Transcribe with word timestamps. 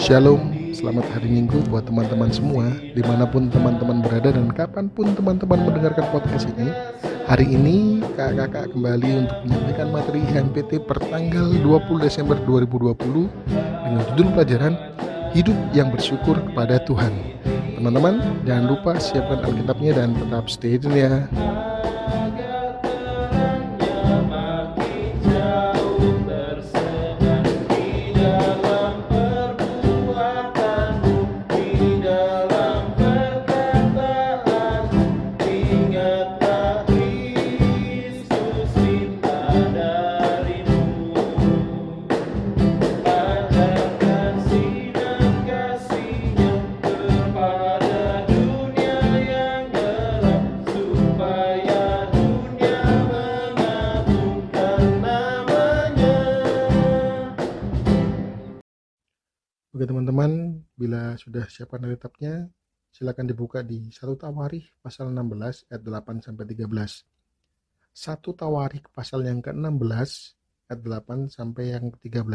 Shalom, 0.00 0.72
selamat 0.72 1.04
hari 1.12 1.28
Minggu 1.28 1.60
buat 1.68 1.84
teman-teman 1.84 2.32
semua 2.32 2.72
Di 2.72 3.04
mana 3.04 3.28
pun 3.28 3.52
teman-teman 3.52 4.00
berada 4.00 4.32
dan 4.32 4.48
kapan 4.48 4.88
pun 4.88 5.12
teman-teman 5.12 5.60
mendengarkan 5.68 6.08
podcast 6.08 6.48
ini. 6.56 6.72
Hari 7.28 7.44
ini 7.44 8.00
kakak-kakak 8.16 8.72
kembali 8.72 9.28
untuk 9.28 9.38
menyampaikan 9.44 9.92
materi 9.92 10.24
HMPT 10.24 10.88
pertanggal 10.88 11.52
20 11.52 12.00
Desember 12.00 12.40
2020 12.48 12.96
Dengan 13.52 14.02
judul 14.16 14.28
pelajaran 14.32 14.74
Hidup 15.36 15.58
yang 15.76 15.92
bersyukur 15.92 16.40
kepada 16.48 16.80
Tuhan. 16.88 17.12
Teman-teman 17.76 18.40
jangan 18.48 18.72
lupa 18.72 18.96
siapkan 18.96 19.44
Alkitabnya 19.44 20.00
dan 20.00 20.16
tetap 20.16 20.48
stay 20.48 20.80
tune 20.80 20.96
ya 20.96 21.28
Oke 59.80 59.88
teman-teman, 59.88 60.60
bila 60.76 61.16
sudah 61.16 61.48
siapkan 61.48 61.80
Alkitabnya, 61.80 62.52
silakan 62.92 63.24
dibuka 63.24 63.64
di 63.64 63.88
1 63.88 64.12
Tawarikh 64.12 64.76
pasal 64.84 65.08
16 65.08 65.72
ayat 65.72 65.80
8 65.80 66.20
sampai 66.20 66.44
13. 66.52 66.68
1 67.88 68.20
Tawarikh 68.20 68.92
pasal 68.92 69.24
yang 69.24 69.40
ke-16 69.40 70.36
ayat 70.68 70.80
8 70.84 71.32
sampai 71.32 71.72
yang 71.72 71.88
ke-13. 71.96 72.28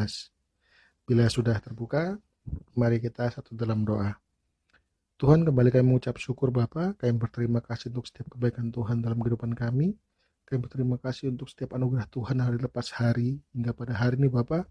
Bila 1.05 1.29
sudah 1.29 1.61
terbuka, 1.61 2.17
mari 2.73 2.97
kita 2.97 3.29
satu 3.29 3.53
dalam 3.53 3.85
doa. 3.85 4.17
Tuhan 5.21 5.45
kembali 5.45 5.69
kami 5.69 5.85
mengucap 5.85 6.17
syukur 6.17 6.49
Bapa, 6.49 6.97
kami 6.97 7.13
berterima 7.13 7.61
kasih 7.61 7.93
untuk 7.93 8.09
setiap 8.09 8.33
kebaikan 8.33 8.73
Tuhan 8.73 9.05
dalam 9.05 9.21
kehidupan 9.21 9.53
kami. 9.53 9.93
Kami 10.49 10.57
berterima 10.65 10.97
kasih 10.97 11.29
untuk 11.29 11.45
setiap 11.45 11.77
anugerah 11.77 12.09
Tuhan 12.09 12.41
hari 12.41 12.57
lepas 12.57 12.89
hari 12.97 13.37
hingga 13.53 13.69
pada 13.77 13.93
hari 13.93 14.17
ini 14.17 14.33
Bapak 14.33 14.65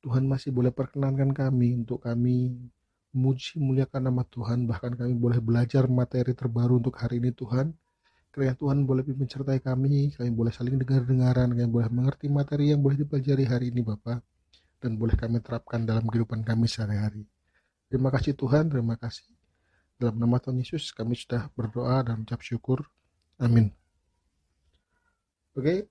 Tuhan 0.00 0.24
masih 0.24 0.50
boleh 0.50 0.72
perkenankan 0.72 1.30
kami 1.36 1.76
untuk 1.76 2.00
kami 2.00 2.56
muji 3.12 3.60
muliakan 3.60 4.08
nama 4.08 4.22
Tuhan. 4.24 4.64
Bahkan 4.64 4.96
kami 4.96 5.12
boleh 5.12 5.38
belajar 5.44 5.84
materi 5.92 6.32
terbaru 6.32 6.80
untuk 6.80 6.96
hari 6.96 7.20
ini 7.20 7.36
Tuhan. 7.36 7.76
Kiranya 8.30 8.56
Tuhan 8.56 8.86
boleh 8.86 9.02
pimpin 9.02 9.26
sertai 9.26 9.58
kami 9.58 10.14
kami 10.14 10.30
boleh 10.30 10.54
saling 10.54 10.78
dengar-dengaran 10.78 11.50
kami 11.50 11.66
boleh 11.66 11.90
mengerti 11.90 12.30
materi 12.30 12.70
yang 12.70 12.80
boleh 12.80 12.96
dipelajari 13.02 13.44
hari 13.44 13.66
ini 13.74 13.84
Bapak. 13.84 14.24
Dan 14.80 14.96
boleh 14.96 15.12
kami 15.12 15.44
terapkan 15.44 15.84
dalam 15.84 16.08
kehidupan 16.08 16.40
kami 16.40 16.64
sehari-hari. 16.64 17.28
Terima 17.92 18.08
kasih 18.08 18.32
Tuhan. 18.32 18.72
Terima 18.72 18.96
kasih. 18.96 19.28
Dalam 20.00 20.16
nama 20.16 20.40
Tuhan 20.40 20.56
Yesus 20.56 20.96
kami 20.96 21.12
sudah 21.12 21.52
berdoa 21.52 22.00
dan 22.00 22.24
ucap 22.24 22.40
syukur. 22.40 22.88
Amin. 23.36 23.68
Oke 25.52 25.84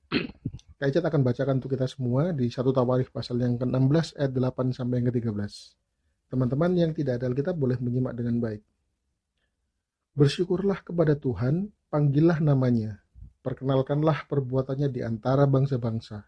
Kaicat 0.80 1.04
akan 1.04 1.28
bacakan 1.28 1.60
untuk 1.60 1.76
kita 1.76 1.92
semua 1.92 2.32
di 2.32 2.48
satu 2.48 2.72
Tawarikh 2.72 3.12
pasal 3.12 3.36
yang 3.44 3.60
ke-16 3.60 4.16
ayat 4.16 4.32
8 4.32 4.72
sampai 4.72 5.04
yang 5.04 5.12
ke-13. 5.12 5.52
Teman-teman 6.32 6.72
yang 6.72 6.96
tidak 6.96 7.20
ada 7.20 7.28
Alkitab 7.28 7.60
boleh 7.60 7.76
menyimak 7.84 8.16
dengan 8.16 8.40
baik. 8.40 8.64
Bersyukurlah 10.16 10.80
kepada 10.80 11.20
Tuhan, 11.20 11.68
panggillah 11.92 12.40
namanya, 12.40 13.04
perkenalkanlah 13.44 14.24
perbuatannya 14.32 14.88
di 14.88 15.04
antara 15.04 15.44
bangsa-bangsa. 15.52 16.24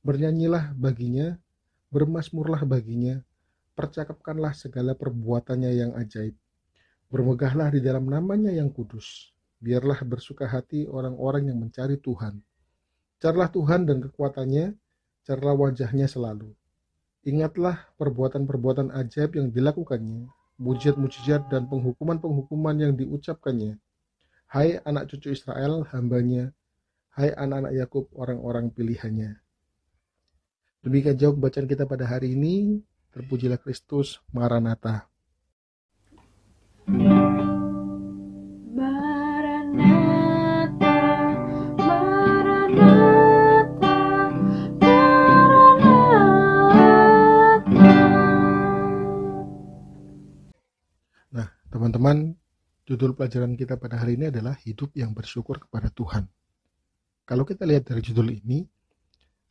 Bernyanyilah 0.00 0.72
baginya, 0.72 1.36
bermasmurlah 1.92 2.64
baginya, 2.64 3.20
percakapkanlah 3.76 4.56
segala 4.56 4.96
perbuatannya 4.96 5.68
yang 5.68 5.92
ajaib. 6.00 6.32
Bermegahlah 7.12 7.68
di 7.68 7.84
dalam 7.84 8.08
namanya 8.08 8.56
yang 8.56 8.72
kudus. 8.72 9.36
Biarlah 9.60 10.00
bersuka 10.08 10.48
hati 10.48 10.88
orang-orang 10.88 11.52
yang 11.52 11.60
mencari 11.60 12.00
Tuhan 12.00 12.40
Carilah 13.22 13.46
Tuhan 13.54 13.86
dan 13.86 14.02
kekuatannya, 14.02 14.74
carilah 15.22 15.54
wajahnya 15.54 16.10
selalu. 16.10 16.58
Ingatlah 17.22 17.86
perbuatan-perbuatan 17.94 18.90
ajaib 18.90 19.38
yang 19.38 19.54
dilakukannya, 19.54 20.26
mujizat-mujizat 20.58 21.46
dan 21.46 21.70
penghukuman-penghukuman 21.70 22.74
yang 22.82 22.98
diucapkannya. 22.98 23.78
Hai 24.50 24.82
anak 24.82 25.06
cucu 25.06 25.30
Israel, 25.30 25.86
hambanya, 25.94 26.50
hai 27.14 27.30
anak-anak 27.30 27.78
Yakub, 27.78 28.10
orang-orang 28.18 28.74
pilihannya. 28.74 29.38
Demikian 30.82 31.14
jawab 31.14 31.46
bacaan 31.46 31.70
kita 31.70 31.86
pada 31.86 32.10
hari 32.10 32.34
ini. 32.34 32.82
Terpujilah 33.14 33.62
Kristus, 33.62 34.18
Maranatha. 34.34 35.11
Teman-teman, 52.02 52.34
judul 52.82 53.14
pelajaran 53.14 53.54
kita 53.54 53.78
pada 53.78 54.02
hari 54.02 54.18
ini 54.18 54.26
adalah 54.26 54.58
hidup 54.58 54.90
yang 54.98 55.14
bersyukur 55.14 55.62
kepada 55.62 55.86
Tuhan. 55.86 56.26
Kalau 57.22 57.46
kita 57.46 57.62
lihat 57.62 57.94
dari 57.94 58.02
judul 58.02 58.26
ini, 58.42 58.66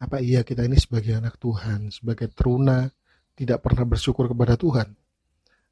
apa 0.03 0.19
iya 0.19 0.43
kita 0.43 0.67
ini 0.67 0.75
sebagai 0.75 1.15
anak 1.15 1.39
Tuhan, 1.39 1.95
sebagai 1.95 2.27
teruna, 2.27 2.91
tidak 3.39 3.63
pernah 3.63 3.87
bersyukur 3.87 4.27
kepada 4.27 4.59
Tuhan? 4.59 4.91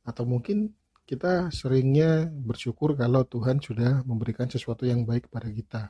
Atau 0.08 0.24
mungkin 0.24 0.72
kita 1.04 1.52
seringnya 1.52 2.32
bersyukur 2.32 2.96
kalau 2.96 3.28
Tuhan 3.28 3.60
sudah 3.60 4.08
memberikan 4.08 4.48
sesuatu 4.48 4.88
yang 4.88 5.04
baik 5.04 5.28
kepada 5.28 5.52
kita. 5.52 5.84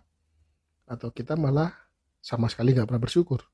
Atau 0.90 1.14
kita 1.14 1.38
malah 1.38 1.70
sama 2.18 2.50
sekali 2.50 2.74
nggak 2.74 2.90
pernah 2.90 3.04
bersyukur. 3.06 3.46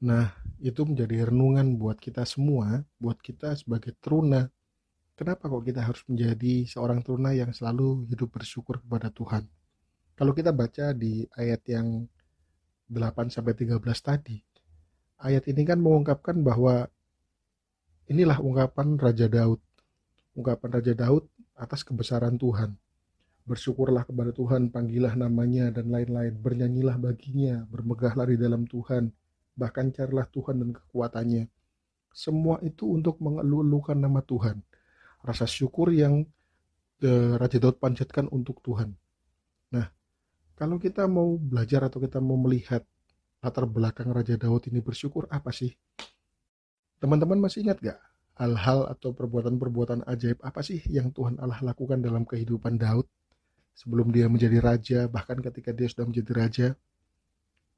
Nah, 0.00 0.32
itu 0.64 0.80
menjadi 0.80 1.28
renungan 1.28 1.76
buat 1.76 2.00
kita 2.00 2.24
semua, 2.24 2.88
buat 2.96 3.20
kita 3.20 3.52
sebagai 3.52 3.92
teruna, 4.00 4.48
Kenapa 5.20 5.52
kok 5.52 5.68
kita 5.68 5.84
harus 5.84 6.00
menjadi 6.08 6.64
seorang 6.64 7.04
teruna 7.04 7.36
yang 7.36 7.52
selalu 7.52 8.08
hidup 8.08 8.40
bersyukur 8.40 8.80
kepada 8.80 9.12
Tuhan? 9.12 9.44
Kalau 10.16 10.32
kita 10.32 10.48
baca 10.48 10.96
di 10.96 11.28
ayat 11.36 11.60
yang 11.68 12.08
8 12.88 13.28
sampai 13.28 13.52
13 13.52 13.84
tadi, 14.00 14.40
ayat 15.20 15.44
ini 15.44 15.60
kan 15.68 15.76
mengungkapkan 15.76 16.40
bahwa 16.40 16.88
inilah 18.08 18.40
ungkapan 18.40 18.96
Raja 18.96 19.28
Daud. 19.28 19.60
Ungkapan 20.40 20.80
Raja 20.80 20.96
Daud 20.96 21.28
atas 21.52 21.84
kebesaran 21.84 22.40
Tuhan. 22.40 22.72
Bersyukurlah 23.44 24.08
kepada 24.08 24.32
Tuhan, 24.32 24.72
panggillah 24.72 25.20
namanya 25.20 25.68
dan 25.68 25.92
lain-lain. 25.92 26.32
Bernyanyilah 26.32 26.96
baginya, 26.96 27.68
bermegahlah 27.68 28.24
di 28.24 28.40
dalam 28.40 28.64
Tuhan. 28.64 29.12
Bahkan 29.52 30.00
carilah 30.00 30.24
Tuhan 30.32 30.64
dan 30.64 30.72
kekuatannya. 30.72 31.44
Semua 32.08 32.56
itu 32.64 32.88
untuk 32.88 33.20
mengeluh-elukan 33.20 34.00
nama 34.00 34.24
Tuhan 34.24 34.64
rasa 35.20 35.44
syukur 35.44 35.92
yang 35.92 36.24
uh, 37.04 37.34
Raja 37.36 37.60
Daud 37.60 37.76
panjatkan 37.80 38.28
untuk 38.32 38.60
Tuhan. 38.64 38.92
Nah, 39.72 39.86
kalau 40.56 40.76
kita 40.76 41.08
mau 41.08 41.36
belajar 41.36 41.86
atau 41.88 42.00
kita 42.00 42.20
mau 42.20 42.36
melihat 42.40 42.84
latar 43.40 43.64
belakang 43.64 44.12
Raja 44.12 44.36
Daud 44.36 44.68
ini 44.68 44.84
bersyukur 44.84 45.24
apa 45.32 45.52
sih? 45.52 45.72
Teman-teman 47.00 47.40
masih 47.40 47.64
ingat 47.64 47.80
gak 47.80 48.00
hal-hal 48.36 48.88
atau 48.88 49.12
perbuatan-perbuatan 49.12 50.04
ajaib 50.08 50.40
apa 50.40 50.60
sih 50.64 50.80
yang 50.88 51.12
Tuhan 51.12 51.36
Allah 51.40 51.60
lakukan 51.60 52.00
dalam 52.00 52.24
kehidupan 52.24 52.76
Daud 52.80 53.08
sebelum 53.76 54.12
dia 54.12 54.28
menjadi 54.28 54.60
raja, 54.60 55.00
bahkan 55.08 55.40
ketika 55.40 55.72
dia 55.72 55.88
sudah 55.88 56.04
menjadi 56.04 56.32
raja? 56.36 56.68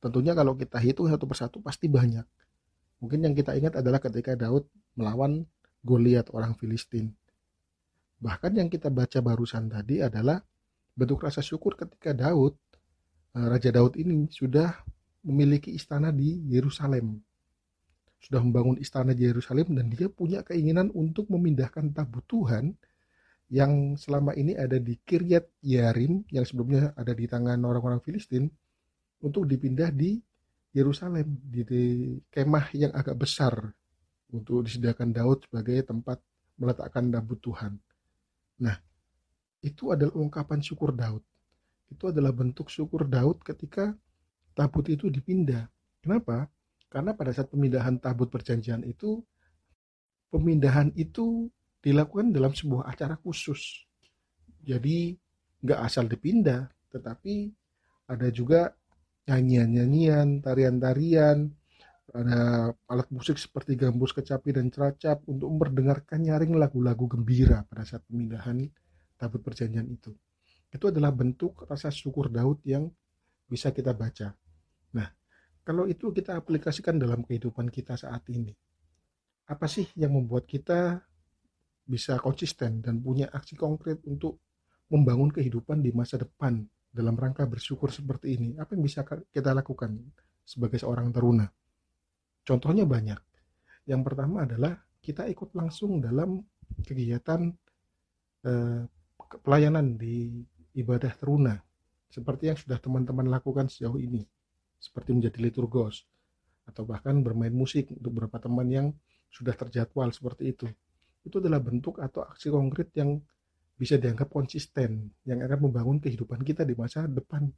Tentunya 0.02 0.34
kalau 0.34 0.58
kita 0.58 0.82
hitung 0.82 1.06
satu 1.06 1.30
persatu 1.30 1.62
pasti 1.62 1.86
banyak. 1.86 2.26
Mungkin 2.98 3.22
yang 3.22 3.34
kita 3.38 3.54
ingat 3.54 3.78
adalah 3.78 4.02
ketika 4.02 4.34
Daud 4.34 4.66
melawan 4.98 5.46
Goliat 5.82 6.30
orang 6.30 6.54
Filistin. 6.58 7.14
Bahkan 8.22 8.54
yang 8.54 8.70
kita 8.70 8.86
baca 8.86 9.18
barusan 9.18 9.66
tadi 9.66 9.98
adalah 9.98 10.38
bentuk 10.94 11.26
rasa 11.26 11.42
syukur 11.42 11.74
ketika 11.74 12.14
Daud, 12.14 12.54
eh, 13.34 13.46
Raja 13.50 13.74
Daud 13.74 13.98
ini 13.98 14.30
sudah 14.30 14.70
memiliki 15.26 15.74
istana 15.74 16.14
di 16.14 16.38
Yerusalem. 16.46 17.18
Sudah 18.22 18.38
membangun 18.38 18.78
istana 18.78 19.10
di 19.10 19.26
Yerusalem 19.26 19.74
dan 19.74 19.90
dia 19.90 20.06
punya 20.06 20.46
keinginan 20.46 20.94
untuk 20.94 21.26
memindahkan 21.34 21.90
tabut 21.90 22.22
Tuhan 22.30 22.78
yang 23.50 23.98
selama 23.98 24.38
ini 24.38 24.54
ada 24.54 24.78
di 24.78 24.94
Kiryat 25.02 25.58
Yarim 25.66 26.22
yang 26.30 26.46
sebelumnya 26.46 26.94
ada 26.94 27.10
di 27.10 27.26
tangan 27.26 27.58
orang-orang 27.66 27.98
Filistin 27.98 28.46
untuk 29.18 29.50
dipindah 29.50 29.90
di 29.90 30.22
Yerusalem 30.70 31.42
di, 31.50 31.60
di 31.66 31.84
kemah 32.30 32.70
yang 32.78 32.94
agak 32.94 33.18
besar 33.18 33.58
untuk 34.30 34.64
disediakan 34.64 35.10
Daud 35.10 35.44
sebagai 35.50 35.82
tempat 35.84 36.22
meletakkan 36.56 37.10
tabut 37.10 37.42
Tuhan. 37.42 37.76
Nah, 38.62 38.78
itu 39.62 39.90
adalah 39.90 40.14
ungkapan 40.14 40.62
syukur 40.62 40.94
Daud. 40.94 41.22
Itu 41.90 42.14
adalah 42.14 42.30
bentuk 42.30 42.70
syukur 42.70 43.04
Daud 43.04 43.42
ketika 43.42 43.90
tabut 44.54 44.86
itu 44.88 45.10
dipindah. 45.10 45.66
Kenapa? 45.98 46.46
Karena 46.86 47.12
pada 47.16 47.34
saat 47.34 47.50
pemindahan 47.50 47.98
tabut 47.98 48.30
perjanjian 48.30 48.86
itu, 48.86 49.18
pemindahan 50.30 50.94
itu 50.94 51.50
dilakukan 51.82 52.30
dalam 52.30 52.54
sebuah 52.54 52.86
acara 52.86 53.18
khusus. 53.18 53.84
Jadi 54.62 55.18
nggak 55.62 55.80
asal 55.82 56.06
dipindah, 56.06 56.70
tetapi 56.94 57.50
ada 58.06 58.28
juga 58.30 58.74
nyanyian-nyanyian, 59.26 60.42
tarian-tarian, 60.42 61.50
ada 62.12 62.68
alat 62.92 63.08
musik 63.08 63.40
seperti 63.40 63.72
gambus, 63.72 64.12
kecapi, 64.12 64.52
dan 64.52 64.68
ceracap 64.68 65.24
untuk 65.24 65.48
mendengarkan 65.48 66.20
nyaring 66.20 66.52
lagu-lagu 66.60 67.08
gembira 67.08 67.64
pada 67.64 67.88
saat 67.88 68.04
pemindahan 68.04 68.68
tabut 69.16 69.40
perjanjian 69.40 69.88
itu. 69.88 70.12
Itu 70.68 70.92
adalah 70.92 71.08
bentuk 71.08 71.64
rasa 71.64 71.88
syukur 71.88 72.28
Daud 72.28 72.60
yang 72.68 72.92
bisa 73.48 73.72
kita 73.72 73.96
baca. 73.96 74.36
Nah, 74.92 75.08
kalau 75.64 75.88
itu 75.88 76.12
kita 76.12 76.36
aplikasikan 76.36 77.00
dalam 77.00 77.24
kehidupan 77.24 77.72
kita 77.72 77.96
saat 77.96 78.28
ini, 78.28 78.52
apa 79.48 79.64
sih 79.68 79.88
yang 79.96 80.12
membuat 80.12 80.44
kita 80.44 81.00
bisa 81.88 82.20
konsisten 82.20 82.84
dan 82.84 83.00
punya 83.00 83.28
aksi 83.32 83.56
konkret 83.56 84.04
untuk 84.04 84.40
membangun 84.92 85.32
kehidupan 85.32 85.80
di 85.80 85.96
masa 85.96 86.20
depan 86.20 86.60
dalam 86.92 87.16
rangka 87.16 87.48
bersyukur 87.48 87.88
seperti 87.88 88.36
ini? 88.36 88.48
Apa 88.60 88.76
yang 88.76 88.84
bisa 88.84 89.00
kita 89.04 89.56
lakukan 89.56 89.96
sebagai 90.44 90.76
seorang 90.76 91.08
teruna? 91.08 91.48
Contohnya 92.42 92.82
banyak. 92.82 93.20
Yang 93.86 94.02
pertama 94.02 94.46
adalah 94.46 94.74
kita 95.02 95.26
ikut 95.30 95.54
langsung 95.54 96.02
dalam 96.02 96.42
kegiatan 96.82 97.50
eh, 98.46 98.82
pelayanan 99.42 99.98
di 99.98 100.42
ibadah 100.74 101.10
teruna. 101.14 101.54
Seperti 102.12 102.52
yang 102.52 102.58
sudah 102.58 102.78
teman-teman 102.82 103.30
lakukan 103.30 103.70
sejauh 103.70 103.98
ini. 103.98 104.26
Seperti 104.78 105.14
menjadi 105.14 105.38
liturgos. 105.38 106.04
Atau 106.66 106.86
bahkan 106.86 107.18
bermain 107.22 107.54
musik 107.54 107.90
untuk 107.94 108.10
beberapa 108.14 108.38
teman 108.42 108.68
yang 108.70 108.86
sudah 109.32 109.54
terjadwal 109.56 110.10
seperti 110.12 110.52
itu. 110.52 110.66
Itu 111.22 111.38
adalah 111.38 111.62
bentuk 111.62 112.02
atau 112.02 112.26
aksi 112.26 112.50
konkret 112.50 112.90
yang 112.98 113.22
bisa 113.78 113.96
dianggap 113.96 114.28
konsisten. 114.28 115.14
Yang 115.24 115.46
akan 115.46 115.58
membangun 115.70 115.98
kehidupan 116.02 116.42
kita 116.42 116.66
di 116.66 116.74
masa 116.74 117.06
depan. 117.06 117.48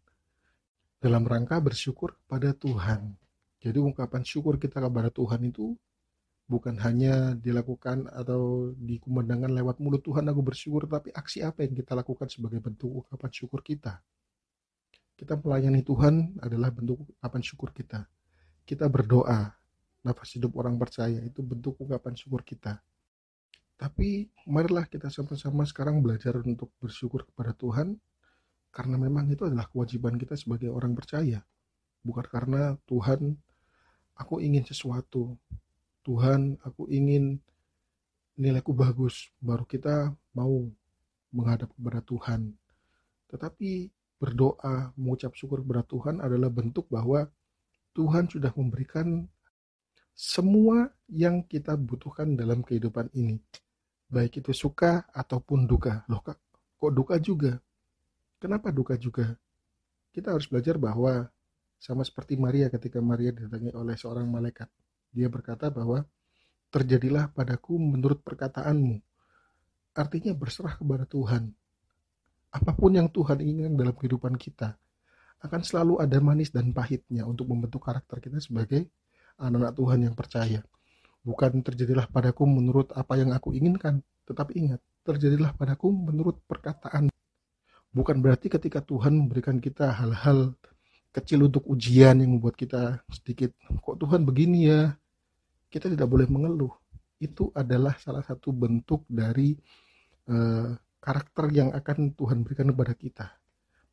Dalam 1.00 1.24
rangka 1.26 1.60
bersyukur 1.60 2.16
pada 2.24 2.56
Tuhan 2.56 3.23
jadi 3.64 3.80
ungkapan 3.80 4.20
syukur 4.20 4.60
kita 4.60 4.76
kepada 4.76 5.08
Tuhan 5.08 5.40
itu 5.48 5.72
bukan 6.44 6.76
hanya 6.84 7.32
dilakukan 7.40 8.04
atau 8.12 8.72
dikumandangkan 8.76 9.48
lewat 9.56 9.80
mulut 9.80 10.04
Tuhan 10.04 10.28
aku 10.28 10.44
bersyukur, 10.44 10.84
tapi 10.84 11.08
aksi 11.16 11.40
apa 11.40 11.64
yang 11.64 11.72
kita 11.72 11.96
lakukan 11.96 12.28
sebagai 12.28 12.60
bentuk 12.60 12.92
ungkapan 12.92 13.30
syukur 13.32 13.64
kita. 13.64 14.04
Kita 15.16 15.40
melayani 15.40 15.80
Tuhan 15.80 16.36
adalah 16.44 16.68
bentuk 16.68 17.08
ungkapan 17.08 17.40
syukur 17.40 17.72
kita. 17.72 18.04
Kita 18.68 18.84
berdoa, 18.92 19.56
nafas 20.04 20.36
hidup 20.36 20.52
orang 20.60 20.76
percaya 20.76 21.24
itu 21.24 21.40
bentuk 21.40 21.80
ungkapan 21.80 22.12
syukur 22.12 22.44
kita. 22.44 22.84
Tapi 23.80 24.28
marilah 24.44 24.84
kita 24.86 25.08
sama-sama 25.08 25.64
sekarang 25.64 26.04
belajar 26.04 26.36
untuk 26.38 26.68
bersyukur 26.78 27.24
kepada 27.26 27.56
Tuhan 27.56 27.96
karena 28.70 28.96
memang 29.00 29.26
itu 29.32 29.48
adalah 29.48 29.66
kewajiban 29.72 30.20
kita 30.20 30.36
sebagai 30.36 30.68
orang 30.68 30.92
percaya. 30.92 31.40
Bukan 32.04 32.26
karena 32.28 32.76
Tuhan 32.84 33.34
aku 34.18 34.40
ingin 34.42 34.62
sesuatu. 34.66 35.34
Tuhan 36.04 36.60
aku 36.62 36.86
ingin 36.90 37.40
nilaiku 38.38 38.74
bagus. 38.74 39.30
Baru 39.40 39.64
kita 39.66 40.14
mau 40.34 40.66
menghadap 41.34 41.70
kepada 41.74 42.00
Tuhan. 42.04 42.54
Tetapi 43.30 43.90
berdoa 44.18 44.94
mengucap 44.94 45.34
syukur 45.34 45.60
kepada 45.60 45.82
Tuhan 45.84 46.22
adalah 46.22 46.48
bentuk 46.48 46.86
bahwa 46.86 47.26
Tuhan 47.94 48.30
sudah 48.30 48.54
memberikan 48.54 49.26
semua 50.14 50.94
yang 51.10 51.42
kita 51.42 51.74
butuhkan 51.74 52.38
dalam 52.38 52.62
kehidupan 52.62 53.10
ini. 53.18 53.42
Baik 54.06 54.38
itu 54.42 54.54
suka 54.54 55.02
ataupun 55.10 55.66
duka. 55.66 56.06
Loh 56.06 56.22
kak 56.22 56.38
kok 56.78 56.92
duka 56.94 57.18
juga? 57.18 57.58
Kenapa 58.38 58.70
duka 58.70 58.94
juga? 58.94 59.34
Kita 60.14 60.30
harus 60.30 60.46
belajar 60.46 60.78
bahwa 60.78 61.26
sama 61.84 62.00
seperti 62.00 62.40
Maria 62.40 62.72
ketika 62.72 62.96
Maria 63.04 63.28
didatangi 63.28 63.76
oleh 63.76 63.92
seorang 63.92 64.24
malaikat. 64.24 64.72
Dia 65.12 65.28
berkata 65.28 65.68
bahwa 65.68 66.00
terjadilah 66.72 67.28
padaku 67.28 67.76
menurut 67.76 68.24
perkataanmu. 68.24 68.96
Artinya 69.92 70.32
berserah 70.32 70.80
kepada 70.80 71.04
Tuhan. 71.04 71.52
Apa 72.56 72.72
pun 72.72 72.96
yang 72.96 73.12
Tuhan 73.12 73.44
inginkan 73.44 73.76
dalam 73.76 73.92
kehidupan 73.92 74.40
kita, 74.40 74.80
akan 75.44 75.60
selalu 75.60 76.00
ada 76.00 76.16
manis 76.24 76.48
dan 76.48 76.72
pahitnya 76.72 77.28
untuk 77.28 77.52
membentuk 77.52 77.84
karakter 77.84 78.16
kita 78.16 78.40
sebagai 78.40 78.88
anak-anak 79.36 79.76
Tuhan 79.76 79.98
yang 80.08 80.14
percaya. 80.16 80.64
Bukan 81.20 81.60
terjadilah 81.60 82.08
padaku 82.08 82.48
menurut 82.48 82.96
apa 82.96 83.20
yang 83.20 83.36
aku 83.36 83.52
inginkan, 83.52 84.00
tetapi 84.24 84.56
ingat, 84.56 84.80
terjadilah 85.04 85.52
padaku 85.52 85.92
menurut 85.92 86.40
perkataan. 86.48 87.12
Bukan 87.92 88.24
berarti 88.24 88.48
ketika 88.48 88.80
Tuhan 88.80 89.12
memberikan 89.20 89.60
kita 89.60 89.92
hal-hal 89.92 90.56
kecil 91.14 91.46
untuk 91.46 91.62
ujian 91.70 92.18
yang 92.18 92.34
membuat 92.34 92.58
kita 92.58 92.98
sedikit 93.06 93.54
kok 93.78 93.96
Tuhan 94.02 94.26
begini 94.26 94.66
ya? 94.66 94.90
Kita 95.70 95.86
tidak 95.86 96.10
boleh 96.10 96.26
mengeluh. 96.26 96.74
Itu 97.22 97.54
adalah 97.54 97.94
salah 98.02 98.26
satu 98.26 98.50
bentuk 98.50 99.06
dari 99.06 99.54
uh, 100.26 100.74
karakter 100.98 101.54
yang 101.54 101.70
akan 101.70 102.18
Tuhan 102.18 102.42
berikan 102.42 102.66
kepada 102.74 102.94
kita. 102.98 103.26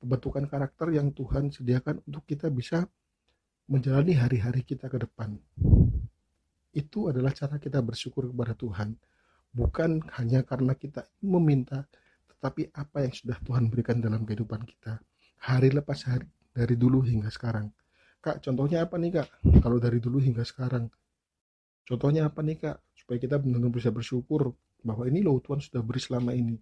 Pembentukan 0.01 0.50
karakter 0.50 0.97
yang 0.97 1.13
Tuhan 1.13 1.53
sediakan 1.53 2.01
untuk 2.09 2.25
kita 2.25 2.50
bisa 2.50 2.89
menjalani 3.69 4.17
hari-hari 4.17 4.65
kita 4.65 4.89
ke 4.89 4.97
depan. 4.97 5.38
Itu 6.74 7.13
adalah 7.13 7.29
cara 7.38 7.62
kita 7.62 7.77
bersyukur 7.85 8.33
kepada 8.33 8.57
Tuhan. 8.57 8.97
Bukan 9.53 10.09
hanya 10.17 10.41
karena 10.41 10.74
kita 10.74 11.06
meminta 11.21 11.85
tetapi 12.33 12.74
apa 12.74 13.05
yang 13.05 13.13
sudah 13.13 13.38
Tuhan 13.46 13.69
berikan 13.69 14.01
dalam 14.01 14.25
kehidupan 14.25 14.65
kita. 14.65 14.98
Hari 15.46 15.69
lepas 15.77 16.10
hari 16.10 16.25
dari 16.51 16.75
dulu 16.75 17.03
hingga 17.03 17.31
sekarang. 17.31 17.72
Kak, 18.22 18.43
contohnya 18.43 18.86
apa 18.86 19.01
nih 19.01 19.17
kak? 19.17 19.27
Kalau 19.65 19.81
dari 19.81 19.98
dulu 19.98 20.22
hingga 20.22 20.46
sekarang. 20.46 20.86
Contohnya 21.88 22.29
apa 22.29 22.46
nih 22.46 22.58
kak? 22.60 22.77
Supaya 22.93 23.17
kita 23.17 23.41
benar-benar 23.41 23.74
bisa 23.74 23.89
bersyukur 23.89 24.53
bahwa 24.86 25.10
ini 25.10 25.25
loh 25.25 25.41
Tuhan 25.41 25.58
sudah 25.58 25.81
beri 25.81 25.98
selama 25.98 26.31
ini. 26.38 26.53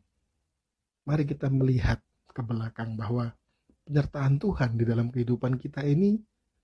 Mari 1.04 1.28
kita 1.28 1.52
melihat 1.52 2.00
ke 2.32 2.42
belakang 2.46 2.96
bahwa 2.96 3.34
penyertaan 3.84 4.40
Tuhan 4.40 4.80
di 4.80 4.86
dalam 4.88 5.12
kehidupan 5.12 5.60
kita 5.60 5.84
ini 5.84 6.16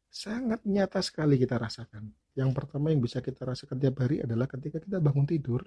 sangat 0.07 0.63
nyata 0.63 1.03
sekali 1.03 1.35
kita 1.35 1.59
rasakan. 1.59 2.07
Yang 2.37 2.51
pertama 2.55 2.93
yang 2.93 3.03
bisa 3.03 3.19
kita 3.19 3.43
rasakan 3.43 3.75
tiap 3.81 3.99
hari 3.99 4.23
adalah 4.23 4.47
ketika 4.47 4.79
kita 4.79 5.03
bangun 5.03 5.27
tidur, 5.27 5.65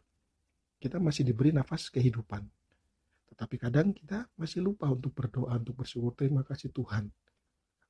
kita 0.80 0.96
masih 0.96 1.28
diberi 1.28 1.52
nafas 1.52 1.92
kehidupan. 1.92 2.48
Tetapi 3.28 3.56
kadang 3.60 3.92
kita 3.92 4.24
masih 4.40 4.64
lupa 4.64 4.88
untuk 4.88 5.12
berdoa, 5.12 5.52
untuk 5.58 5.84
bersyukur. 5.84 6.16
Terima 6.16 6.40
kasih 6.46 6.72
Tuhan 6.72 7.12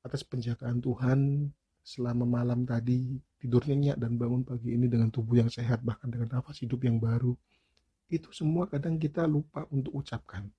atas 0.03 0.23
penjagaan 0.23 0.79
Tuhan 0.79 1.49
selama 1.83 2.23
malam 2.27 2.63
tadi 2.67 3.17
tidur 3.39 3.63
nyenyak 3.65 3.97
dan 3.97 4.19
bangun 4.19 4.45
pagi 4.45 4.75
ini 4.75 4.85
dengan 4.85 5.09
tubuh 5.09 5.41
yang 5.41 5.49
sehat 5.49 5.81
bahkan 5.81 6.11
dengan 6.11 6.39
nafas 6.39 6.59
hidup 6.61 6.85
yang 6.85 6.99
baru. 6.99 7.33
Itu 8.09 8.29
semua 8.33 8.65
kadang 8.65 8.97
kita 8.97 9.25
lupa 9.25 9.65
untuk 9.69 9.97
ucapkan. 10.01 10.49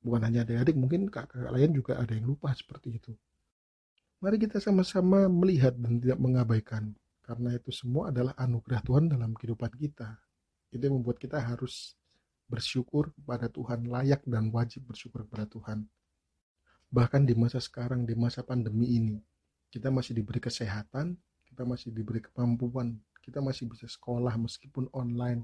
Bukan 0.00 0.22
hanya 0.22 0.46
adik-adik 0.46 0.76
mungkin 0.78 1.10
kakak 1.10 1.50
lain 1.50 1.72
juga 1.74 1.98
ada 1.98 2.12
yang 2.14 2.30
lupa 2.30 2.52
seperti 2.54 3.00
itu. 3.00 3.12
Mari 4.22 4.40
kita 4.40 4.62
sama-sama 4.62 5.28
melihat 5.28 5.76
dan 5.76 6.00
tidak 6.00 6.18
mengabaikan 6.20 6.96
karena 7.26 7.58
itu 7.58 7.74
semua 7.74 8.14
adalah 8.14 8.32
anugerah 8.38 8.80
Tuhan 8.86 9.10
dalam 9.10 9.34
kehidupan 9.34 9.72
kita. 9.76 10.16
Itu 10.70 10.82
yang 10.88 11.02
membuat 11.02 11.18
kita 11.18 11.42
harus 11.42 11.98
bersyukur 12.46 13.10
kepada 13.12 13.50
Tuhan 13.50 13.90
layak 13.90 14.22
dan 14.24 14.54
wajib 14.54 14.86
bersyukur 14.86 15.26
kepada 15.26 15.50
Tuhan 15.50 15.84
bahkan 16.90 17.26
di 17.26 17.34
masa 17.34 17.58
sekarang 17.58 18.06
di 18.06 18.14
masa 18.14 18.46
pandemi 18.46 18.98
ini 18.98 19.16
kita 19.70 19.90
masih 19.90 20.16
diberi 20.16 20.38
kesehatan 20.38 21.18
kita 21.46 21.62
masih 21.66 21.90
diberi 21.90 22.22
kemampuan 22.22 22.98
kita 23.20 23.42
masih 23.42 23.66
bisa 23.66 23.90
sekolah 23.90 24.38
meskipun 24.38 24.86
online 24.94 25.42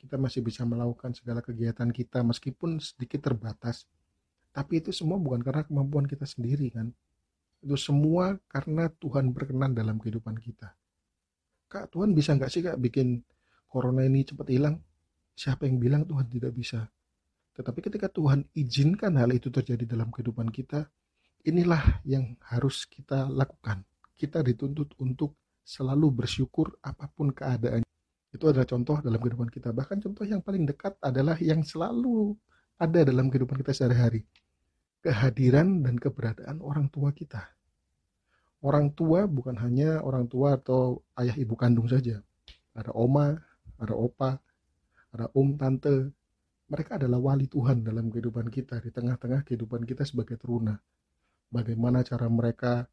kita 0.00 0.16
masih 0.16 0.40
bisa 0.40 0.64
melakukan 0.64 1.12
segala 1.12 1.44
kegiatan 1.44 1.92
kita 1.92 2.24
meskipun 2.24 2.80
sedikit 2.80 3.20
terbatas. 3.20 3.84
Tapi 4.48 4.80
itu 4.80 4.96
semua 4.96 5.20
bukan 5.20 5.44
karena 5.44 5.62
kemampuan 5.68 6.08
kita 6.08 6.24
sendiri 6.24 6.72
kan? 6.72 6.88
Itu 7.60 7.76
semua 7.76 8.40
karena 8.48 8.88
Tuhan 8.88 9.36
berkenan 9.36 9.76
dalam 9.76 10.00
kehidupan 10.00 10.40
kita. 10.40 10.72
Kak 11.68 11.92
Tuhan 11.92 12.16
bisa 12.16 12.32
nggak 12.32 12.50
sih 12.50 12.64
kak 12.64 12.80
bikin 12.80 13.20
corona 13.68 14.08
ini 14.08 14.24
cepat 14.24 14.48
hilang? 14.48 14.80
Siapa 15.36 15.68
yang 15.68 15.76
bilang 15.76 16.02
Tuhan 16.08 16.26
tidak 16.32 16.56
bisa 16.56 16.88
tetapi 17.54 17.82
ketika 17.82 18.06
Tuhan 18.06 18.46
izinkan 18.54 19.18
hal 19.18 19.34
itu 19.34 19.50
terjadi 19.50 19.84
dalam 19.84 20.14
kehidupan 20.14 20.48
kita, 20.54 20.86
inilah 21.44 22.00
yang 22.06 22.36
harus 22.46 22.86
kita 22.86 23.26
lakukan. 23.26 23.82
Kita 24.14 24.44
dituntut 24.44 24.94
untuk 25.00 25.34
selalu 25.64 26.24
bersyukur 26.24 26.76
apa 26.84 27.08
pun 27.10 27.32
keadaan. 27.34 27.82
Itu 28.30 28.46
adalah 28.46 28.68
contoh 28.68 29.02
dalam 29.02 29.18
kehidupan 29.18 29.50
kita. 29.50 29.74
Bahkan 29.74 29.98
contoh 30.06 30.22
yang 30.22 30.38
paling 30.44 30.62
dekat 30.68 30.94
adalah 31.02 31.34
yang 31.42 31.66
selalu 31.66 32.38
ada 32.78 33.02
dalam 33.02 33.26
kehidupan 33.26 33.58
kita 33.60 33.74
sehari-hari. 33.74 34.22
Kehadiran 35.00 35.82
dan 35.82 35.96
keberadaan 35.96 36.60
orang 36.60 36.86
tua 36.92 37.10
kita. 37.10 37.42
Orang 38.60 38.92
tua 38.92 39.24
bukan 39.24 39.56
hanya 39.56 40.04
orang 40.04 40.28
tua 40.28 40.60
atau 40.60 41.00
ayah 41.16 41.32
ibu 41.32 41.56
kandung 41.56 41.88
saja. 41.88 42.20
Ada 42.76 42.92
oma, 42.92 43.40
ada 43.80 43.96
opa, 43.96 44.36
ada 45.10 45.26
om, 45.32 45.56
tante. 45.56 46.12
Mereka 46.70 47.02
adalah 47.02 47.18
wali 47.18 47.50
Tuhan 47.50 47.82
dalam 47.82 48.08
kehidupan 48.08 48.46
kita, 48.46 48.78
di 48.78 48.94
tengah-tengah 48.94 49.42
kehidupan 49.42 49.82
kita 49.82 50.06
sebagai 50.06 50.38
teruna. 50.38 50.78
Bagaimana 51.50 52.06
cara 52.06 52.30
mereka 52.30 52.86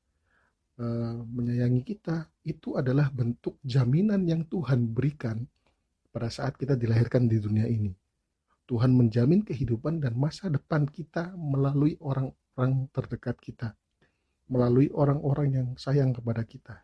uh, 0.82 1.22
menyayangi 1.22 1.86
kita, 1.86 2.26
itu 2.42 2.74
adalah 2.74 3.14
bentuk 3.14 3.62
jaminan 3.62 4.26
yang 4.26 4.50
Tuhan 4.50 4.90
berikan 4.90 5.46
pada 6.10 6.34
saat 6.34 6.58
kita 6.58 6.74
dilahirkan 6.74 7.30
di 7.30 7.38
dunia 7.38 7.70
ini. 7.70 7.94
Tuhan 8.66 8.98
menjamin 8.98 9.46
kehidupan 9.46 10.02
dan 10.02 10.18
masa 10.18 10.50
depan 10.50 10.90
kita 10.90 11.38
melalui 11.38 11.96
orang-orang 12.02 12.90
terdekat 12.90 13.38
kita 13.38 13.78
melalui 14.48 14.88
orang-orang 14.96 15.48
yang 15.52 15.68
sayang 15.76 16.16
kepada 16.16 16.44
kita. 16.48 16.76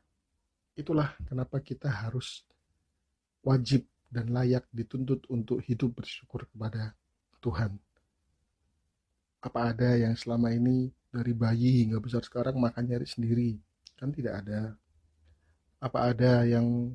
Itulah 0.76 1.16
kenapa 1.24 1.64
kita 1.64 1.88
harus 1.88 2.44
wajib 3.44 3.88
dan 4.14 4.30
layak 4.30 4.70
dituntut 4.70 5.26
untuk 5.34 5.58
hidup 5.66 5.98
bersyukur 5.98 6.46
kepada 6.46 6.94
Tuhan. 7.42 7.74
Apa 9.42 9.74
ada 9.74 9.98
yang 9.98 10.14
selama 10.14 10.54
ini 10.54 10.94
dari 11.10 11.34
bayi 11.34 11.82
hingga 11.84 11.98
besar 11.98 12.22
sekarang 12.22 12.62
makan 12.62 12.94
nyari 12.94 13.10
sendiri? 13.10 13.58
Kan 13.98 14.14
tidak 14.14 14.46
ada. 14.46 14.78
Apa 15.82 16.14
ada 16.14 16.46
yang 16.46 16.94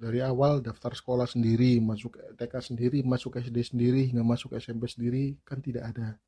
dari 0.00 0.18
awal 0.24 0.58
daftar 0.58 0.96
sekolah 0.96 1.28
sendiri, 1.28 1.78
masuk 1.78 2.18
TK 2.34 2.54
sendiri, 2.58 2.98
masuk 3.06 3.38
SD 3.38 3.76
sendiri, 3.76 4.10
hingga 4.10 4.24
masuk 4.26 4.56
SMP 4.58 4.90
sendiri? 4.90 5.38
Kan 5.46 5.62
tidak 5.62 5.94
ada. 5.94 6.18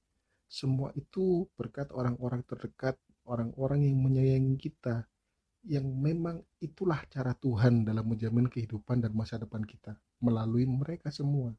Semua 0.47 0.95
itu 0.95 1.49
berkat 1.59 1.91
orang-orang 1.91 2.47
terdekat 2.47 2.95
orang-orang 3.25 3.89
yang 3.89 3.97
menyayangi 3.99 4.55
kita, 4.61 5.09
yang 5.65 5.85
memang 5.85 6.45
itulah 6.61 7.01
cara 7.09 7.33
Tuhan 7.33 7.89
dalam 7.89 8.05
menjamin 8.05 8.49
kehidupan 8.49 9.01
dan 9.01 9.13
masa 9.17 9.41
depan 9.41 9.65
kita 9.65 9.97
melalui 10.21 10.69
mereka 10.69 11.09
semua. 11.09 11.53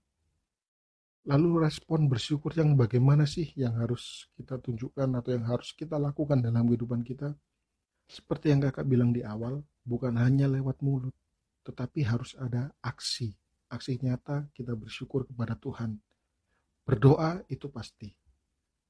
Lalu 1.25 1.65
respon 1.65 2.05
bersyukur 2.05 2.53
yang 2.53 2.77
bagaimana 2.77 3.25
sih 3.25 3.49
yang 3.57 3.81
harus 3.81 4.29
kita 4.37 4.61
tunjukkan 4.61 5.09
atau 5.09 5.33
yang 5.33 5.45
harus 5.49 5.73
kita 5.73 5.97
lakukan 5.97 6.37
dalam 6.37 6.69
kehidupan 6.69 7.01
kita? 7.01 7.33
Seperti 8.05 8.53
yang 8.53 8.61
kakak 8.61 8.85
bilang 8.85 9.09
di 9.09 9.25
awal, 9.25 9.65
bukan 9.81 10.13
hanya 10.21 10.45
lewat 10.45 10.85
mulut, 10.85 11.17
tetapi 11.65 12.05
harus 12.05 12.37
ada 12.37 12.69
aksi. 12.85 13.33
Aksi 13.73 13.97
nyata 13.97 14.45
kita 14.53 14.77
bersyukur 14.77 15.25
kepada 15.25 15.57
Tuhan. 15.57 15.97
Berdoa 16.85 17.41
itu 17.49 17.65
pasti, 17.73 18.13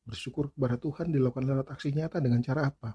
Bersyukur 0.05 0.53
kepada 0.53 0.77
Tuhan 0.77 1.09
dilakukan 1.09 1.49
lewat 1.49 1.67
aksi 1.73 1.89
nyata 1.89 2.21
dengan 2.21 2.37
cara 2.45 2.69
apa? 2.69 2.93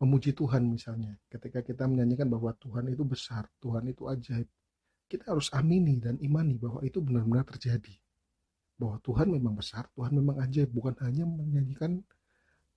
Memuji 0.00 0.32
Tuhan 0.32 0.64
misalnya. 0.64 1.12
Ketika 1.28 1.60
kita 1.60 1.84
menyanyikan 1.84 2.24
bahwa 2.32 2.56
Tuhan 2.56 2.88
itu 2.88 3.04
besar, 3.04 3.44
Tuhan 3.60 3.84
itu 3.92 4.08
ajaib. 4.08 4.48
Kita 5.04 5.28
harus 5.28 5.52
amini 5.52 6.00
dan 6.00 6.16
imani 6.24 6.56
bahwa 6.56 6.80
itu 6.80 7.04
benar-benar 7.04 7.44
terjadi. 7.44 7.92
Bahwa 8.80 8.96
Tuhan 9.04 9.28
memang 9.28 9.60
besar, 9.60 9.92
Tuhan 9.92 10.16
memang 10.16 10.40
ajaib. 10.40 10.72
Bukan 10.72 10.96
hanya 11.04 11.28
menyanyikan 11.28 12.00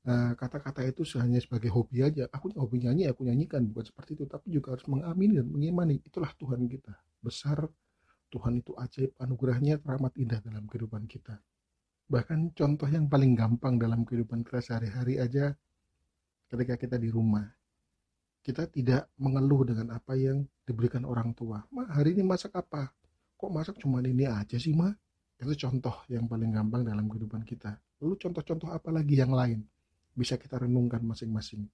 eh, 0.04 0.34
kata-kata 0.36 0.84
uh, 0.84 0.92
itu 0.92 1.08
hanya 1.24 1.40
sebagai 1.40 1.72
hobi 1.72 2.04
aja. 2.04 2.28
Aku 2.28 2.52
hobi 2.60 2.84
nyanyi, 2.84 3.08
aku 3.08 3.24
nyanyikan. 3.24 3.72
Bukan 3.72 3.88
seperti 3.88 4.20
itu. 4.20 4.28
Tapi 4.28 4.52
juga 4.52 4.76
harus 4.76 4.84
mengamini 4.92 5.40
dan 5.40 5.48
mengimani. 5.48 6.04
Itulah 6.04 6.36
Tuhan 6.36 6.68
kita. 6.68 6.92
Besar, 7.24 7.64
Tuhan 8.36 8.60
itu 8.60 8.76
ajaib. 8.76 9.16
Anugerahnya 9.24 9.80
teramat 9.80 10.12
indah 10.20 10.44
dalam 10.44 10.68
kehidupan 10.68 11.08
kita. 11.08 11.40
Bahkan 12.12 12.52
contoh 12.52 12.92
yang 12.92 13.08
paling 13.08 13.32
gampang 13.32 13.80
dalam 13.80 14.04
kehidupan 14.04 14.44
kita 14.44 14.60
sehari-hari 14.60 15.24
aja 15.24 15.56
ketika 16.54 16.78
kita 16.78 17.02
di 17.02 17.10
rumah. 17.10 17.50
Kita 18.46 18.70
tidak 18.70 19.10
mengeluh 19.18 19.66
dengan 19.66 19.98
apa 19.98 20.14
yang 20.14 20.46
diberikan 20.68 21.02
orang 21.10 21.34
tua. 21.34 21.66
Ma, 21.74 21.90
hari 21.90 22.14
ini 22.14 22.22
masak 22.22 22.54
apa? 22.54 22.94
Kok 23.40 23.50
masak 23.50 23.76
cuma 23.82 24.04
ini 24.06 24.30
aja 24.30 24.60
sih, 24.62 24.76
Ma? 24.76 24.92
Itu 25.40 25.56
contoh 25.58 26.06
yang 26.12 26.30
paling 26.30 26.54
gampang 26.54 26.86
dalam 26.86 27.10
kehidupan 27.10 27.42
kita. 27.48 27.74
Lalu 28.04 28.20
contoh-contoh 28.20 28.70
apa 28.70 28.92
lagi 28.92 29.16
yang 29.16 29.32
lain? 29.32 29.64
Bisa 30.14 30.38
kita 30.38 30.60
renungkan 30.60 31.02
masing-masing. 31.02 31.66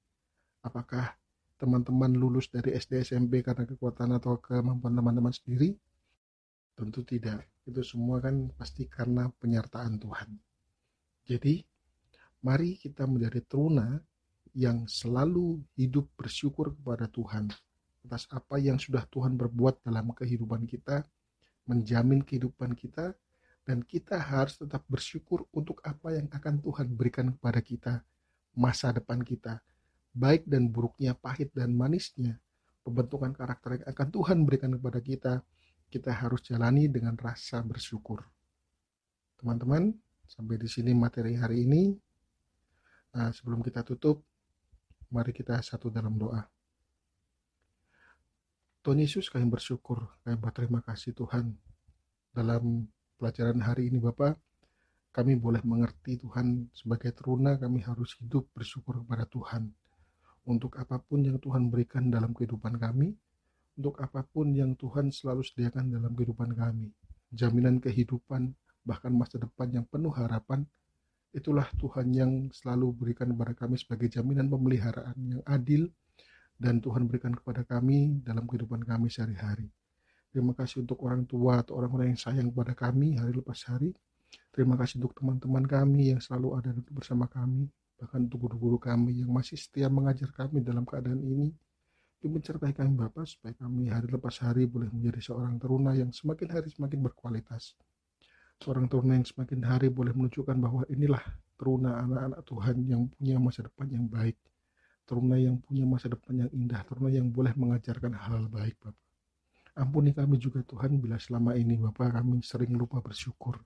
Apakah 0.61 1.17
teman-teman 1.59 2.13
lulus 2.15 2.47
dari 2.47 2.77
SD 2.77 3.03
SMP 3.03 3.41
karena 3.43 3.65
kekuatan 3.65 4.15
atau 4.15 4.37
kemampuan 4.39 4.93
teman-teman 4.93 5.33
sendiri? 5.33 5.75
Tentu 6.77 7.03
tidak 7.03 7.43
itu 7.69 7.85
semua 7.85 8.17
kan 8.17 8.49
pasti 8.57 8.89
karena 8.89 9.29
penyertaan 9.37 10.01
Tuhan. 10.01 10.29
Jadi, 11.29 11.61
mari 12.41 12.81
kita 12.81 13.05
menjadi 13.05 13.45
teruna 13.45 14.01
yang 14.55 14.89
selalu 14.89 15.61
hidup 15.77 16.09
bersyukur 16.17 16.73
kepada 16.75 17.09
Tuhan 17.09 17.49
atas 18.05 18.25
apa 18.31 18.57
yang 18.57 18.79
sudah 18.79 19.03
Tuhan 19.11 19.35
berbuat 19.35 19.83
dalam 19.85 20.09
kehidupan 20.15 20.65
kita, 20.65 21.03
menjamin 21.67 22.23
kehidupan 22.23 22.73
kita, 22.73 23.13
dan 23.67 23.85
kita 23.85 24.17
harus 24.17 24.57
tetap 24.57 24.81
bersyukur 24.89 25.45
untuk 25.53 25.77
apa 25.85 26.17
yang 26.17 26.25
akan 26.33 26.57
Tuhan 26.57 26.87
berikan 26.89 27.29
kepada 27.37 27.61
kita, 27.61 27.93
masa 28.57 28.89
depan 28.89 29.21
kita, 29.21 29.61
baik 30.15 30.47
dan 30.49 30.71
buruknya, 30.73 31.13
pahit 31.13 31.53
dan 31.53 31.75
manisnya, 31.77 32.41
pembentukan 32.81 33.29
karakter 33.35 33.77
yang 33.77 33.87
akan 33.93 34.07
Tuhan 34.09 34.37
berikan 34.41 34.71
kepada 34.73 34.99
kita, 35.03 35.33
kita 35.89 36.11
harus 36.13 36.41
jalani 36.45 36.89
dengan 36.89 37.13
rasa 37.13 37.61
bersyukur. 37.61 38.25
Teman-teman, 39.37 39.93
sampai 40.29 40.61
di 40.61 40.69
sini 40.69 40.93
materi 40.93 41.33
hari 41.33 41.65
ini. 41.65 41.93
Nah, 43.09 43.33
sebelum 43.33 43.65
kita 43.65 43.81
tutup, 43.81 44.21
mari 45.09 45.33
kita 45.33 45.57
satu 45.61 45.89
dalam 45.89 46.15
doa. 46.15 46.45
Tuhan 48.79 49.01
Yesus 49.03 49.27
kami 49.27 49.49
bersyukur, 49.49 50.07
kami 50.23 50.37
berterima 50.39 50.79
kasih 50.79 51.11
Tuhan. 51.11 51.51
Dalam 52.31 52.87
pelajaran 53.19 53.59
hari 53.59 53.91
ini 53.91 53.99
Bapak, 53.99 54.39
kami 55.09 55.35
boleh 55.35 55.59
mengerti 55.65 56.21
Tuhan 56.21 56.69
sebagai 56.71 57.11
teruna 57.11 57.57
kami 57.57 57.81
harus 57.83 58.15
hidup 58.21 58.47
bersyukur 58.53 59.03
kepada 59.03 59.25
Tuhan. 59.27 59.67
Untuk 60.47 60.79
apa 60.79 61.01
pun 61.01 61.25
yang 61.25 61.41
Tuhan 61.41 61.67
berikan 61.67 62.07
dalam 62.07 62.31
kehidupan 62.31 62.79
kami, 62.79 63.17
untuk 63.75 63.99
apa 63.99 64.23
pun 64.23 64.53
yang 64.55 64.77
Tuhan 64.77 65.11
selalu 65.11 65.43
sediakan 65.43 65.91
dalam 65.91 66.15
kehidupan 66.15 66.55
kami. 66.55 66.93
Jaminan 67.35 67.81
kehidupan, 67.83 68.53
bahkan 68.85 69.11
masa 69.13 69.41
depan 69.41 69.69
yang 69.69 69.85
penuh 69.85 70.13
harapan, 70.15 70.63
itulah 71.29 71.69
Tuhan 71.77 72.07
yang 72.09 72.31
selalu 72.49 72.93
berikan 72.95 73.29
kepada 73.29 73.53
kami 73.53 73.75
sebagai 73.77 74.09
jaminan 74.09 74.49
pemeliharaan 74.49 75.17
yang 75.17 75.41
adil 75.45 75.89
dan 76.59 76.81
Tuhan 76.83 77.07
berikan 77.07 77.31
kepada 77.31 77.63
kami 77.63 78.19
dalam 78.25 78.49
kehidupan 78.49 78.83
kami 78.83 79.07
sehari-hari. 79.07 79.69
Terima 80.29 80.53
kasih 80.53 80.85
untuk 80.85 81.01
orang 81.01 81.25
tua 81.25 81.65
atau 81.65 81.77
orang-orang 81.79 82.13
yang 82.13 82.21
sayang 82.21 82.47
kepada 82.53 82.77
kami 82.77 83.17
hari 83.17 83.33
lepas 83.33 83.65
hari. 83.65 83.95
Terima 84.53 84.77
kasih 84.77 85.01
untuk 85.01 85.17
teman-teman 85.17 85.65
kami 85.65 86.13
yang 86.13 86.21
selalu 86.21 86.53
ada 86.59 86.69
bersama 86.93 87.25
kami, 87.25 87.65
bahkan 87.97 88.29
untuk 88.29 88.45
guru-guru 88.45 88.77
kami 88.77 89.25
yang 89.25 89.33
masih 89.33 89.57
setia 89.57 89.89
mengajar 89.89 90.29
kami 90.29 90.61
dalam 90.61 90.85
keadaan 90.85 91.21
ini. 91.25 91.49
Pimpin 92.19 92.43
sertai 92.43 92.75
kami 92.75 92.99
Bapak 92.99 93.25
supaya 93.25 93.55
kami 93.55 93.87
hari 93.87 94.11
lepas 94.11 94.43
hari 94.43 94.67
boleh 94.67 94.91
menjadi 94.91 95.31
seorang 95.31 95.55
teruna 95.55 95.95
yang 95.95 96.11
semakin 96.11 96.51
hari 96.51 96.67
semakin 96.67 96.99
berkualitas. 96.99 97.79
Seorang 98.59 98.91
teruna 98.91 99.15
yang 99.15 99.23
semakin 99.23 99.63
hari 99.63 99.87
boleh 99.87 100.11
menunjukkan 100.11 100.59
bahwa 100.59 100.83
inilah 100.91 101.23
teruna 101.55 102.03
anak-anak 102.03 102.41
Tuhan 102.43 102.77
yang 102.83 103.07
punya 103.07 103.39
masa 103.39 103.63
depan 103.63 103.87
yang 103.87 104.05
baik. 104.11 104.35
Teruna 105.07 105.39
yang 105.39 105.63
punya 105.63 105.87
masa 105.87 106.11
depan 106.11 106.43
yang 106.43 106.51
indah. 106.51 106.83
Teruna 106.83 107.07
yang 107.07 107.31
boleh 107.31 107.55
mengajarkan 107.55 108.19
hal-hal 108.19 108.51
baik 108.51 108.75
Bapak. 108.83 108.99
Ampuni 109.79 110.11
kami 110.11 110.35
juga 110.35 110.59
Tuhan 110.67 110.99
bila 110.99 111.15
selama 111.15 111.55
ini 111.55 111.79
Bapak 111.79 112.19
kami 112.19 112.43
sering 112.43 112.75
lupa 112.75 112.99
bersyukur. 112.99 113.63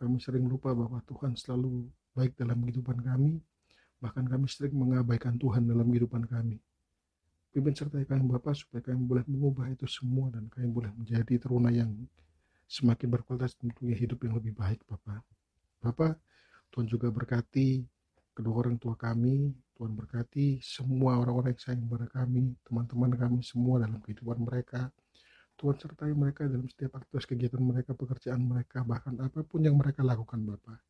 Kami 0.00 0.16
sering 0.16 0.48
lupa 0.48 0.72
bahwa 0.72 0.96
Tuhan 1.04 1.36
selalu 1.36 1.84
baik 2.16 2.40
dalam 2.40 2.56
kehidupan 2.64 3.04
kami. 3.04 3.36
Bahkan 4.00 4.32
kami 4.32 4.48
sering 4.48 4.72
mengabaikan 4.80 5.36
Tuhan 5.36 5.68
dalam 5.68 5.92
kehidupan 5.92 6.24
kami. 6.24 6.56
Pimpin 7.52 7.76
sertai 7.76 8.08
kami 8.08 8.24
Bapak 8.32 8.56
supaya 8.56 8.80
kami 8.80 9.04
boleh 9.04 9.28
mengubah 9.28 9.68
itu 9.68 9.84
semua 9.84 10.32
dan 10.32 10.48
kami 10.48 10.72
boleh 10.72 10.88
menjadi 10.96 11.36
teruna 11.36 11.68
yang 11.68 11.92
semakin 12.66 13.08
berkualitas 13.10 13.54
tentunya 13.54 13.94
hidup 13.94 14.22
yang 14.26 14.34
lebih 14.38 14.52
baik 14.54 14.82
Bapak. 14.90 15.22
Bapak, 15.80 16.18
Tuhan 16.74 16.86
juga 16.90 17.08
berkati 17.14 17.86
kedua 18.36 18.66
orang 18.66 18.76
tua 18.76 18.92
kami, 18.98 19.54
Tuhan 19.78 19.96
berkati 19.96 20.60
semua 20.60 21.16
orang-orang 21.16 21.56
yang 21.56 21.62
sayang 21.62 21.82
kepada 21.88 22.06
kami, 22.12 22.52
teman-teman 22.64 23.10
kami 23.16 23.40
semua 23.40 23.80
dalam 23.80 24.00
kehidupan 24.04 24.44
mereka. 24.44 24.92
Tuhan 25.56 25.76
sertai 25.80 26.12
mereka 26.12 26.44
dalam 26.44 26.68
setiap 26.68 27.00
aktivitas 27.00 27.24
kegiatan 27.24 27.62
mereka, 27.64 27.96
pekerjaan 27.96 28.44
mereka, 28.44 28.84
bahkan 28.84 29.16
apa 29.24 29.40
pun 29.40 29.64
yang 29.64 29.76
mereka 29.80 30.04
lakukan 30.04 30.44
Bapak. 30.44 30.84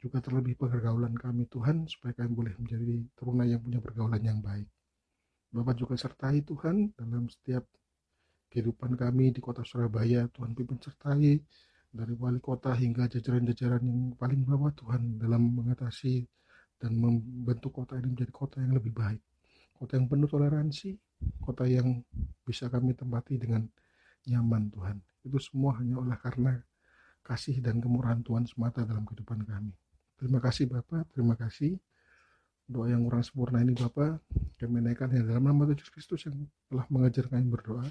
Juga 0.00 0.24
terlebih 0.24 0.56
pergaulan 0.56 1.12
kami 1.12 1.44
Tuhan, 1.52 1.84
supaya 1.84 2.16
kami 2.16 2.32
boleh 2.32 2.54
menjadi 2.56 2.96
teruna 3.12 3.44
yang 3.44 3.60
punya 3.60 3.80
pergaulan 3.84 4.22
yang 4.24 4.40
baik. 4.40 4.68
Bapak 5.52 5.76
juga 5.76 6.00
sertai 6.00 6.40
Tuhan 6.44 6.96
dalam 6.96 7.28
setiap 7.28 7.68
kehidupan 8.50 8.94
kami 8.94 9.34
di 9.34 9.40
kota 9.42 9.62
Surabaya. 9.66 10.26
Tuhan 10.30 10.52
pimpin 10.54 10.78
sertai 10.80 11.40
dari 11.96 12.12
wali 12.18 12.40
kota 12.42 12.76
hingga 12.76 13.08
jajaran-jajaran 13.08 13.82
yang 13.86 14.00
paling 14.20 14.44
bawah 14.44 14.72
Tuhan 14.76 15.16
dalam 15.16 15.48
mengatasi 15.56 16.28
dan 16.76 16.92
membentuk 16.92 17.72
kota 17.72 17.96
ini 17.96 18.12
menjadi 18.12 18.32
kota 18.32 18.60
yang 18.60 18.76
lebih 18.76 18.92
baik. 18.92 19.22
Kota 19.76 19.96
yang 19.96 20.08
penuh 20.08 20.28
toleransi, 20.28 20.96
kota 21.40 21.64
yang 21.64 22.04
bisa 22.44 22.68
kami 22.68 22.92
tempati 22.92 23.40
dengan 23.40 23.64
nyaman 24.28 24.68
Tuhan. 24.72 24.96
Itu 25.24 25.40
semua 25.40 25.76
hanya 25.80 26.00
oleh 26.00 26.16
karena 26.20 26.60
kasih 27.24 27.58
dan 27.58 27.82
kemurahan 27.82 28.22
Tuhan 28.22 28.46
semata 28.46 28.86
dalam 28.86 29.02
kehidupan 29.08 29.42
kami. 29.42 29.72
Terima 30.16 30.38
kasih 30.40 30.70
Bapak, 30.70 31.10
terima 31.12 31.34
kasih. 31.36 31.76
Doa 32.66 32.90
yang 32.90 33.06
kurang 33.06 33.22
sempurna 33.22 33.62
ini 33.62 33.76
Bapak, 33.76 34.20
kami 34.58 34.82
naikkan 34.82 35.12
dalam 35.12 35.44
nama 35.44 35.66
Tuhan 35.70 35.78
Yesus 35.78 35.90
Kristus 35.92 36.20
yang 36.26 36.48
telah 36.66 36.86
mengajar 36.90 37.30
kami 37.30 37.46
berdoa. 37.46 37.86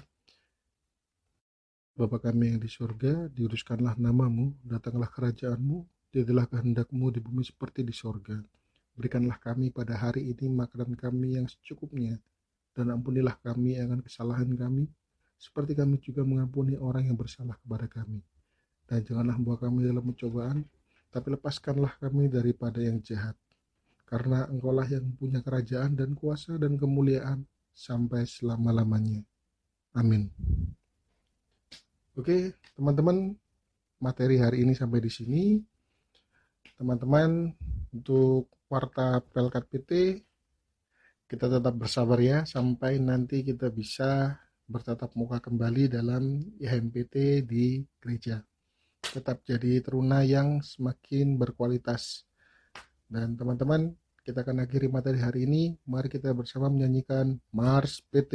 Bapa 1.96 2.20
kami 2.20 2.52
yang 2.52 2.60
di 2.60 2.68
surga, 2.68 3.32
diuruskanlah 3.32 3.96
namamu, 3.96 4.52
datanglah 4.60 5.08
kerajaanmu, 5.08 5.80
jadilah 6.12 6.44
kehendakmu 6.44 7.08
di 7.08 7.24
bumi 7.24 7.40
seperti 7.40 7.88
di 7.88 7.96
surga. 7.96 8.36
Berikanlah 8.92 9.40
kami 9.40 9.72
pada 9.72 9.96
hari 9.96 10.28
ini 10.28 10.44
makanan 10.52 10.92
kami 10.92 11.40
yang 11.40 11.48
secukupnya, 11.48 12.20
dan 12.76 12.92
ampunilah 12.92 13.40
kami 13.40 13.80
akan 13.80 14.04
kesalahan 14.04 14.52
kami, 14.52 14.84
seperti 15.40 15.72
kami 15.72 15.96
juga 15.96 16.20
mengampuni 16.20 16.76
orang 16.76 17.08
yang 17.08 17.16
bersalah 17.16 17.56
kepada 17.64 17.88
kami. 17.88 18.20
Dan 18.84 19.00
janganlah 19.00 19.40
membawa 19.40 19.58
kami 19.64 19.88
dalam 19.88 20.04
pencobaan, 20.04 20.68
tapi 21.08 21.32
lepaskanlah 21.32 21.96
kami 21.96 22.28
daripada 22.28 22.76
yang 22.84 23.00
jahat. 23.00 23.32
Karena 24.04 24.44
engkaulah 24.52 24.84
yang 24.84 25.16
punya 25.16 25.40
kerajaan 25.40 25.96
dan 25.96 26.12
kuasa 26.12 26.60
dan 26.60 26.76
kemuliaan 26.76 27.48
sampai 27.72 28.28
selama-lamanya. 28.28 29.24
Amin. 29.96 30.28
Oke, 32.16 32.56
teman-teman, 32.72 33.36
materi 34.00 34.40
hari 34.40 34.64
ini 34.64 34.72
sampai 34.72 35.04
di 35.04 35.12
sini. 35.12 35.60
Teman-teman, 36.80 37.52
untuk 37.92 38.48
Warta 38.72 39.20
Pelkat 39.20 39.68
PT, 39.68 40.24
kita 41.28 41.44
tetap 41.52 41.76
bersabar 41.76 42.16
ya, 42.16 42.48
sampai 42.48 42.96
nanti 43.04 43.44
kita 43.44 43.68
bisa 43.68 44.32
bertatap 44.64 45.12
muka 45.12 45.44
kembali 45.44 45.92
dalam 45.92 46.40
IHMPT 46.56 47.44
di 47.44 47.84
gereja. 48.00 48.40
Tetap 49.04 49.44
jadi 49.44 49.84
teruna 49.84 50.24
yang 50.24 50.64
semakin 50.64 51.36
berkualitas. 51.36 52.24
Dan 53.04 53.36
teman-teman, 53.36 53.92
kita 54.24 54.40
akan 54.40 54.64
akhiri 54.64 54.88
materi 54.88 55.20
hari 55.20 55.44
ini. 55.44 55.76
Mari 55.84 56.08
kita 56.08 56.32
bersama 56.32 56.72
menyanyikan 56.72 57.36
Mars 57.52 58.00
PT. 58.08 58.32